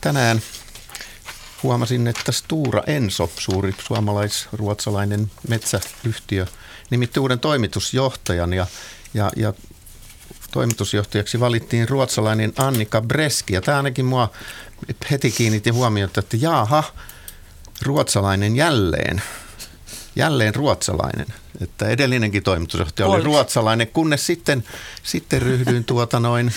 [0.00, 0.42] tänään
[1.62, 6.46] huomasin, että Stura Enso, suuri suomalais-ruotsalainen metsäyhtiö,
[6.90, 8.66] nimitti uuden toimitusjohtajan ja,
[9.14, 9.52] ja, ja
[10.52, 13.54] toimitusjohtajaksi valittiin ruotsalainen Annika Breski.
[13.54, 14.30] Ja tämä ainakin mua
[15.10, 16.84] heti kiinnitti huomiota, että jaaha,
[17.82, 19.22] ruotsalainen jälleen.
[20.16, 21.26] Jälleen ruotsalainen.
[21.60, 24.64] Että edellinenkin toimitusjohtaja oli ruotsalainen, kunnes sitten,
[25.02, 26.52] sitten ryhdyin tuota noin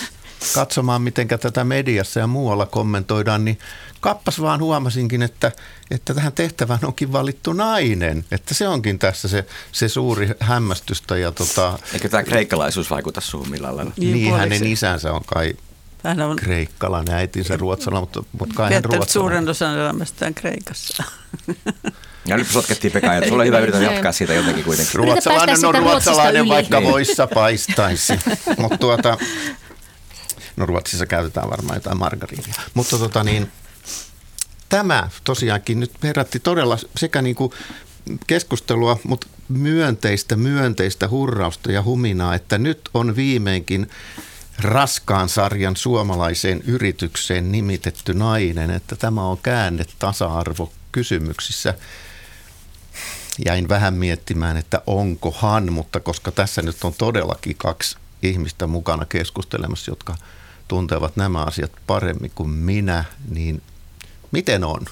[0.54, 3.58] katsomaan, miten tätä mediassa ja muualla kommentoidaan, niin
[4.00, 5.52] kappas vaan huomasinkin, että,
[5.90, 8.24] että tähän tehtävään onkin valittu nainen.
[8.30, 13.50] Että se onkin tässä se, se suuri hämmästystä ja tota, Eikö tämä kreikkalaisuus vaikuta suhun
[13.50, 13.92] millään lailla?
[13.96, 15.56] Niin, niin, hänen isänsä on kai
[16.04, 19.50] Hän on kreikkalainen, äitinsä ruotsalainen, mutta, mutta kai hän viettänyt suuren ruotsalainen.
[19.50, 21.04] osan elämästään Kreikassa.
[22.26, 24.94] Ja nyt sotkettiin Pekka ja sulla on hyvä yritän jatkaa siitä jotenkin kuitenkin.
[24.94, 26.48] Ruotsalainen on ruotsalainen, yli.
[26.48, 26.92] vaikka Niin.
[26.92, 28.12] voissa paistaisi.
[28.58, 29.18] mutta tuota,
[30.56, 32.54] no Ruotsissa käytetään varmaan jotain margariinia.
[32.74, 33.50] Mutta tota niin,
[34.68, 37.52] tämä tosiaankin nyt herätti todella sekä niin kuin
[38.26, 43.90] keskustelua, mutta myönteistä, myönteistä hurrausta ja huminaa, että nyt on viimeinkin
[44.58, 51.74] raskaan sarjan suomalaiseen yritykseen nimitetty nainen, että tämä on käänne tasa-arvo kysymyksissä.
[53.46, 59.90] Jäin vähän miettimään, että onkohan, mutta koska tässä nyt on todellakin kaksi ihmistä mukana keskustelemassa,
[59.90, 60.16] jotka
[60.68, 63.62] tuntevat nämä asiat paremmin kuin minä, niin
[64.32, 64.86] miten on?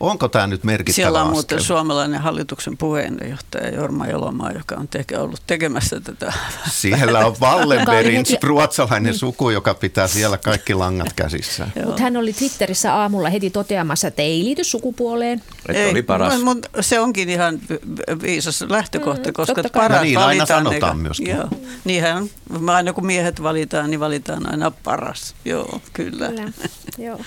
[0.00, 1.34] Onko tämä nyt merkittävä Siellä on askel?
[1.34, 6.32] muuten suomalainen hallituksen puheenjohtaja Jorma Elomaa, joka on teke, ollut tekemässä tätä.
[6.70, 11.68] Siellä on Wallenbergin ruotsalainen suku, joka pitää siellä kaikki langat käsissä.
[11.84, 15.42] Mutta hän oli Twitterissä aamulla heti toteamassa, että ei liity sukupuoleen.
[15.68, 16.40] Että oli paras.
[16.42, 17.78] Mutta se onkin ihan vi-
[18.22, 19.70] viisas lähtökohta, Mm, koska kai.
[19.74, 20.46] paras No niin, aina valitaan.
[20.64, 21.36] sanotaan eikä- myöskin.
[21.36, 21.48] Joo.
[21.84, 22.28] Niinhän,
[22.74, 25.34] aina kun miehet valitaan, niin valitaan aina paras.
[25.44, 26.28] Joo, kyllä.
[26.28, 26.52] Kyllä.
[26.98, 27.20] Joo.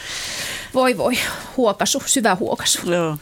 [0.73, 1.17] Voi voi,
[1.57, 2.60] huokasu, syvä huokasu.
[2.85, 3.17] Joo.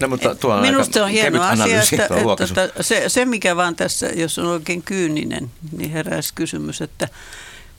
[0.00, 3.56] No, mutta tuo on Minusta on hieno asia, analyysi, että, että, että se, se mikä
[3.56, 7.08] vaan tässä, jos on oikein kyyninen, niin heräisi kysymys, että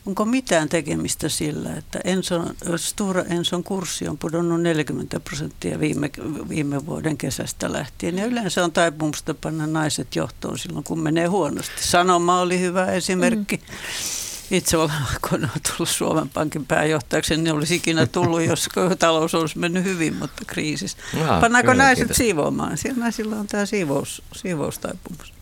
[0.06, 6.10] onko mitään tekemistä sillä, että Enson, Stura Enson kurssi on pudonnut 40 prosenttia viime,
[6.49, 8.17] viime vuoden kesästä lähtien.
[8.17, 11.84] Ja yleensä on taipumusta panna naiset johtoon silloin, kun menee huonosti.
[11.84, 13.58] Sanoma oli hyvä esimerkki.
[13.58, 14.33] Mm.
[14.54, 19.84] Itse olen aikoinaan tullut Suomen Pankin pääjohtajaksi, niin olisi ikinä tullut, jos talous olisi mennyt
[19.84, 20.98] hyvin, mutta kriisissä.
[21.20, 22.18] Jaa, Pannaanko naiset mielenkiintoista.
[22.18, 22.78] siivoamaan?
[22.78, 25.34] Siellä naisilla on tämä siivous, siivoustaipumuus.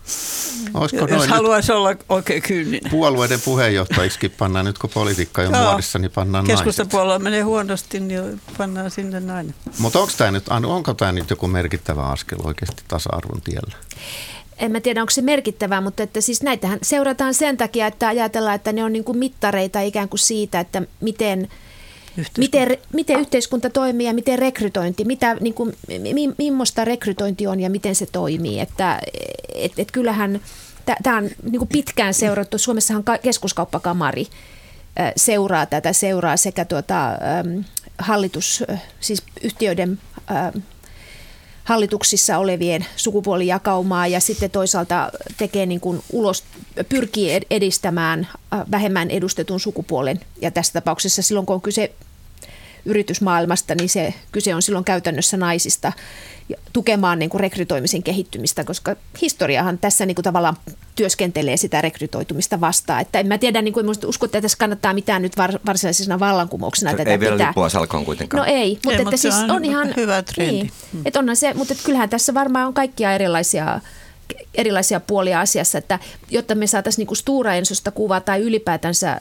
[0.73, 2.91] Olisiko Jos haluaisi olla oikein kyyninen.
[2.91, 6.65] puolueiden puheenjohtajiksi pannaan nyt, kun politiikka on muodissa, niin pannaan naiset.
[6.65, 9.55] Keskustapuolella menee huonosti, niin pannaan sinne nainen.
[9.79, 13.75] Mutta onko tämä nyt, onko tämä nyt joku merkittävä askel oikeasti tasa-arvon tiellä?
[14.61, 18.55] En mä tiedä, onko se merkittävää, mutta että siis näitähän seurataan sen takia, että ajatellaan,
[18.55, 21.47] että ne on niin kuin mittareita ikään kuin siitä, että miten,
[22.37, 27.69] miten, miten yhteiskunta toimii ja miten rekrytointi, mitä, niin kuin, mi, millaista rekrytointi on ja
[27.69, 28.59] miten se toimii.
[28.59, 28.99] Että
[29.55, 30.41] et, et kyllähän
[31.03, 32.57] tämä on niin kuin pitkään seurattu.
[32.57, 34.27] Suomessahan ka- keskuskauppakamari
[35.15, 37.09] seuraa tätä, seuraa sekä tuota,
[37.97, 38.63] hallitus,
[38.99, 39.99] siis yhtiöiden
[41.71, 46.43] hallituksissa olevien sukupuolijakaumaa ja sitten toisaalta tekee niin kuin ulos,
[46.89, 50.19] pyrkii ed- edistämään äh, vähemmän edustetun sukupuolen.
[50.41, 51.91] Ja tässä tapauksessa silloin, kun on kyse
[52.85, 55.91] yritysmaailmasta, niin se kyse on silloin käytännössä naisista
[56.49, 60.57] ja tukemaan niin kuin rekrytoimisen kehittymistä, koska historiahan tässä niin kuin tavallaan
[60.95, 63.01] työskentelee sitä rekrytoitumista vastaan.
[63.01, 66.19] Että en mä tiedä, niin kuin, en usko, että tässä kannattaa mitään nyt var, varsinaisena
[66.19, 67.47] vallankumouksena tätä Ei vielä pitää.
[67.47, 68.39] lippua salkoon kuitenkaan.
[68.39, 70.51] No ei, mutta, Ei, että mutta se siis on on ihan hyvä trendi.
[70.51, 70.71] Niin,
[71.05, 73.79] että onhan se, mutta että kyllähän tässä varmaan on kaikkia erilaisia
[74.55, 79.19] erilaisia puolia asiassa, että jotta me saataisiin niin Stura Ensosta kuvaa tai ylipäätänsä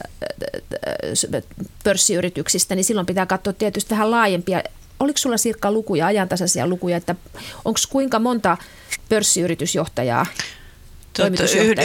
[1.85, 4.62] pörssiyrityksistä, niin silloin pitää katsoa tietysti vähän laajempia.
[5.01, 7.14] Oliko sulla Sirkka lukuja, ajantasaisia lukuja, että
[7.64, 8.57] onko kuinka monta
[9.09, 10.27] pörssiyritysjohtajaa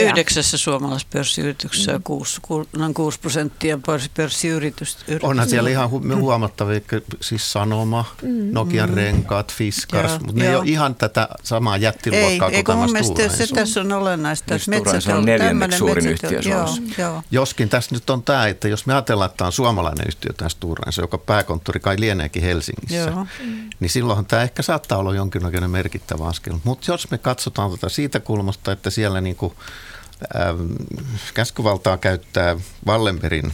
[0.00, 2.02] yhdeksässä suomalaisessa pörssiyrityksessä mm.
[2.02, 3.78] kuusi, ku, noin 6 prosenttia
[4.16, 5.04] pörssiyritystä.
[5.22, 6.80] Onhan siellä ihan hu- huomattavia,
[7.20, 8.48] siis Sanoma, mm.
[8.52, 8.94] Nokian mm.
[8.94, 13.46] renkaat, Fiskars, mutta ne ei ole ihan tätä samaa jättiluokkaa ei, kuin mun mielestä se
[13.54, 14.54] tässä on olennaista.
[14.54, 16.82] Että metsät on neljänneksi suurin yhtiö Suomessa.
[16.98, 20.32] Joo, Joskin tässä nyt on tämä, että jos me ajatellaan, että tämä on suomalainen yhtiö
[20.32, 23.26] tämä Stora joka pääkonttori kai lieneekin Helsingissä, joo.
[23.80, 26.54] niin silloinhan tämä ehkä saattaa olla jonkinlainen merkittävä askel.
[26.64, 29.52] Mutta jos me katsotaan tätä siitä kulmasta, että siellä niin kuin,
[30.36, 30.72] ähm,
[31.34, 33.52] käskyvaltaa käyttää Wallenbergin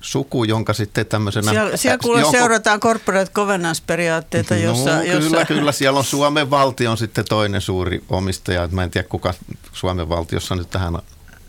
[0.00, 1.50] suku, jonka sitten tämmöisenä...
[1.50, 5.30] Siellä, siellä kuule jonka, seurataan corporate governance-periaatteita, jossa, no, jossa...
[5.30, 5.72] Kyllä, kyllä.
[5.72, 8.68] Siellä on Suomen valtion sitten toinen suuri omistaja.
[8.72, 9.34] Mä en tiedä, kuka
[9.72, 10.98] Suomen valtiossa nyt tähän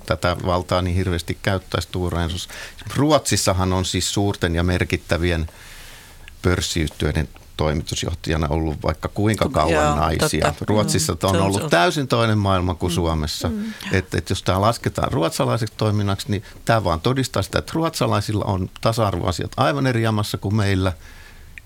[0.06, 2.30] tätä valtaa niin hirveästi käyttäisi Stora
[2.96, 5.48] Ruotsissahan on siis suurten ja merkittävien
[6.42, 7.28] pörssiyhtiöiden
[7.62, 10.46] toimitusjohtajana ollut vaikka kuinka kauan Joo, naisia.
[10.46, 10.66] Totta.
[10.68, 12.96] Ruotsissa mm, on ollut täysin toinen maailma kuin mm.
[12.96, 13.50] Suomessa.
[13.50, 13.74] Mm.
[13.92, 18.70] Että et jos tämä lasketaan ruotsalaiseksi toiminnaksi, niin tämä vaan todistaa sitä, että ruotsalaisilla on
[18.82, 20.94] tasa-arvoasiat aivan eri jamassa kuin meillä–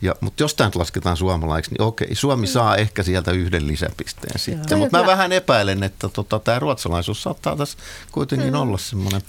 [0.01, 4.39] ja, mutta jos tämä nyt lasketaan suomalaiksi, niin okei, Suomi saa ehkä sieltä yhden lisäpisteen
[4.39, 4.77] sitten.
[4.77, 7.77] Mutta mä vähän epäilen, että tota, tämä ruotsalaisuus saattaa tässä
[8.12, 8.60] kuitenkin mm.
[8.60, 9.21] olla semmoinen.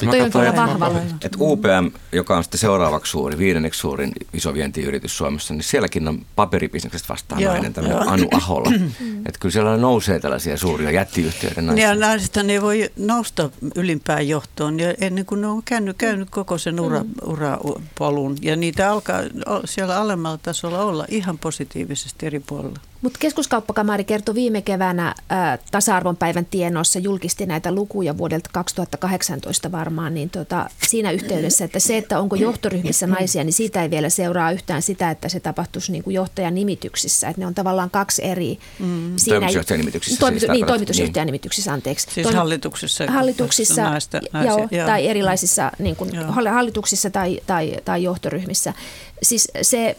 [0.81, 1.01] Vahva.
[1.23, 6.27] Että UPM, joka on sitten seuraavaksi suuri, viidenneksi suurin iso vientiyritys Suomessa, niin sielläkin on
[6.37, 8.71] paperibisneksestä vastaan Joo, nainen, tämmöinen Anu Aholla.
[9.27, 11.89] että kyllä siellä nousee tällaisia suuria jättiyhtiöitä naisia.
[11.89, 16.59] Ja naiset ne voi nousta ylimpään johtoon ja ennen kuin ne on käynyt, käynyt koko
[16.59, 17.11] sen ura, mm.
[17.25, 18.37] urapolun.
[18.43, 19.21] Ja niitä alkaa
[19.65, 22.81] siellä alemmalla tasolla olla ihan positiivisesti eri puolilla.
[23.03, 30.15] Mutta keskuskauppakamari kertoi viime keväänä ää, tasa-arvon päivän tienossa, julkisti näitä lukuja vuodelta 2018 varmaan,
[30.15, 34.53] niin tota, siinä yhteydessä, että se, että onko johtoryhmissä naisia, niin siitä ei vielä seuraa
[34.53, 37.29] yhtään sitä, että se tapahtuisi niin kuin johtajan nimityksissä.
[37.29, 38.59] Että ne on tavallaan kaksi eri...
[38.79, 39.13] Mm.
[39.17, 40.21] Siinä toimitusjohtajan nimityksissä.
[40.21, 41.33] Toimi, siis niin, toimitusjohtajan niin.
[41.33, 42.07] nimityksissä, anteeksi.
[42.11, 43.07] Siis Toim- hallituksissa.
[43.07, 44.87] Hallituksissa, naista, naisia, joo, joo.
[44.87, 46.11] tai erilaisissa niin kuin,
[46.53, 48.75] hallituksissa tai, tai, tai johtoryhmissä.
[49.23, 49.97] Siis se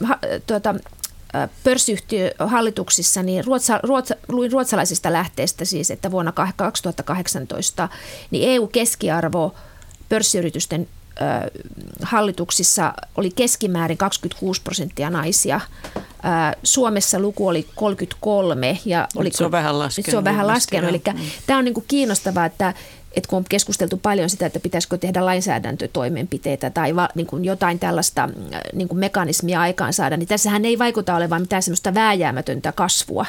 [0.47, 0.75] tuota,
[1.63, 7.89] pörssiyhtiö hallituksissa, niin ruotsa, ruotsa, luin ruotsalaisista lähteistä siis, että vuonna 2018
[8.32, 9.56] niin EU-keskiarvo
[10.10, 10.88] pörssiyritysten
[12.01, 15.62] hallituksissa oli keskimäärin 26 prosenttia naisia.
[16.63, 18.80] Suomessa luku oli 33.
[18.86, 20.12] Ja oliko, se on vähän laskenut.
[20.12, 20.89] Se on vähän laskenut.
[20.89, 21.19] Eli mm.
[21.47, 22.73] tämä on niin kuin kiinnostavaa, että
[23.17, 27.80] että kun on keskusteltu paljon sitä, että pitäisikö tehdä lainsäädäntötoimenpiteitä tai va, niin kuin jotain
[27.80, 33.25] tällaista äh, niin kuin mekanismia aikaansaada, niin tässähän ei vaikuta olevan mitään semmoista vääjäämätöntä kasvua,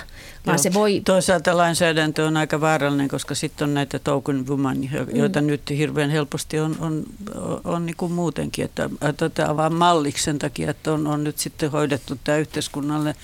[0.47, 0.63] vaan Joo.
[0.63, 1.03] se voi...
[1.05, 4.77] Toisaalta lainsäädäntö on aika vaarallinen, koska sitten on näitä token woman,
[5.15, 5.47] joita mm.
[5.47, 10.39] nyt hirveän helposti on, on, on, on niin kuin muutenkin, että otetaan vaan malliksi sen
[10.39, 13.15] takia, että on, on nyt sitten hoidettu tämä yhteiskunnalle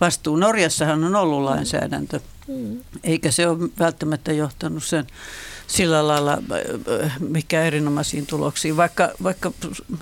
[0.00, 0.36] vastuu.
[0.36, 2.80] Norjassahan on ollut lainsäädäntö, mm.
[3.04, 5.06] eikä se ole välttämättä johtanut sen
[5.66, 6.38] sillä lailla
[7.02, 8.76] äh, mikä erinomaisiin tuloksiin.
[8.76, 9.52] Vaikka, vaikka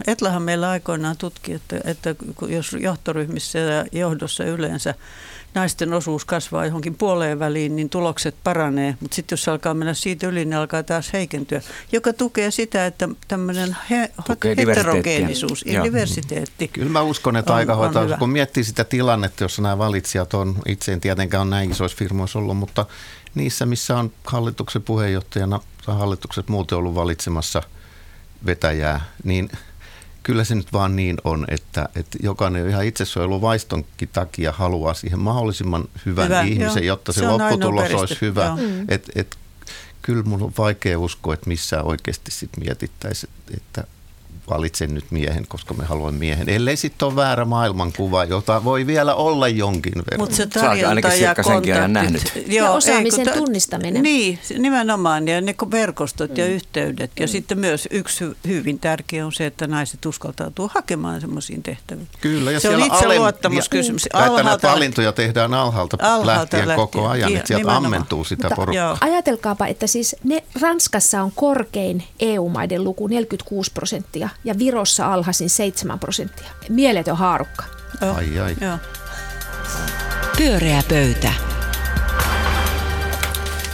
[0.06, 2.14] Etlahan meillä aikoinaan tutki, että, että
[2.48, 4.94] jos johtoryhmissä ja johdossa yleensä
[5.54, 8.96] naisten osuus kasvaa johonkin puoleen väliin, niin tulokset paranee.
[9.00, 11.60] Mutta sitten jos alkaa mennä siitä yli, niin alkaa taas heikentyä,
[11.92, 14.10] joka tukee sitä, että tämmöinen he,
[14.56, 19.78] heterogeenisuus ja diversiteetti Kyllä mä uskon, että aika hoitaa, kun miettii sitä tilannetta, jossa nämä
[19.78, 22.86] valitsijat on, itse en tietenkään ole näin isoissa firmoissa ollut, mutta
[23.34, 27.62] niissä, missä on hallituksen puheenjohtajana tai hallitukset muuten ollut valitsemassa
[28.46, 29.50] vetäjää, niin
[30.22, 35.84] kyllä se nyt vaan niin on, että, että jokainen ihan itsesuojeluvaistonkin takia haluaa siihen mahdollisimman
[36.06, 36.94] hyvän hyvä, ihmisen, jo.
[36.94, 38.56] jotta se, se lopputulos olisi hyvä.
[38.56, 38.84] Mm.
[38.88, 39.38] Et, et,
[40.02, 43.84] kyllä mun on vaikea uskoa, että missään oikeasti sit mietittäisiin, että
[44.50, 46.48] valitsen nyt miehen, koska me haluan miehen.
[46.48, 50.20] Ellei sitten ole väärä maailmankuva, jota voi vielä olla jonkin verran.
[50.20, 51.92] Mutta se tarjonta ja kontaktit.
[51.92, 52.32] Nähnyt.
[52.46, 54.02] Joo, ja osaamisen ei, ta- tunnistaminen.
[54.02, 55.28] Niin, nimenomaan.
[55.28, 56.36] Ja ne verkostot mm.
[56.36, 57.10] ja yhteydet.
[57.20, 57.30] Ja mm.
[57.30, 62.08] sitten myös yksi hyvin tärkeä on se, että naiset uskaltautuu hakemaan semmoisiin tehtäviin.
[62.20, 62.50] Kyllä.
[62.50, 64.08] Ja se on itseluottamuskysymys.
[64.12, 67.84] Alhaalta, valintoja tehdään alhaalta, alhaalta lähtien, lähtien koko ajan, että sieltä nimenomaan.
[67.84, 68.98] ammentuu sitä Mutta porukkaa.
[69.00, 75.98] Ajatelkaapa, että siis ne, Ranskassa on korkein EU-maiden luku 46 prosenttia ja Virossa alhaisin 7
[75.98, 76.50] prosenttia.
[76.68, 77.64] Mieletön haarukka.
[78.14, 78.56] Ai ai.
[78.60, 78.78] Joo.
[80.36, 81.32] Pyöreä pöytä.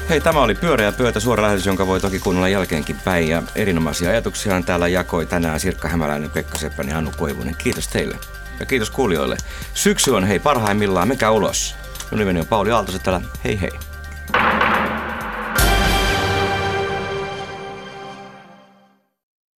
[0.08, 3.28] Hei, tämä oli Pyöreä pöytä, suora lähetys, jonka voi toki kuunnella jälkeenkin päin.
[3.28, 7.56] Ja erinomaisia ajatuksia täällä jakoi tänään Sirkka Hämäläinen, Pekka Seppänen ja Hannu Koivunen.
[7.56, 8.18] Kiitos teille
[8.60, 9.36] ja kiitos kuulijoille.
[9.74, 11.74] Syksy on hei parhaimmillaan, mikä ulos.
[12.10, 13.20] Minun nimeni on Pauli Aaltoset täällä.
[13.44, 13.95] Hei hei.